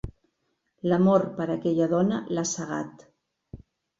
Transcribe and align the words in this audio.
L'amor 0.91 1.25
per 1.35 1.47
aquella 1.57 1.89
dona 1.93 2.21
l'ha 2.37 2.45
cegat. 2.55 3.05